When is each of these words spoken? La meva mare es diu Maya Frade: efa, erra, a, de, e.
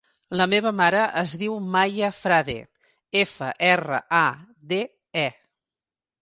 La 0.39 0.45
meva 0.51 0.69
mare 0.77 1.01
es 1.19 1.33
diu 1.41 1.57
Maya 1.75 2.09
Frade: 2.21 2.55
efa, 3.21 3.51
erra, 3.73 4.01
a, 4.21 4.23
de, 4.73 4.81
e. 5.27 5.29